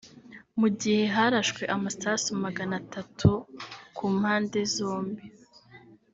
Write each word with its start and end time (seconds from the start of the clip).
Mu 0.59 0.67
gihe 0.79 1.03
harashwe 1.15 1.63
amasasu 1.75 2.29
maganatatu 2.43 3.31
ku 3.95 4.05
mpande 4.17 4.59
zombi 4.75 5.25